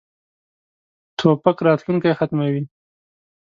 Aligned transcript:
توپک 1.19 1.57
راتلونکی 1.67 2.13
ختموي. 2.19 2.61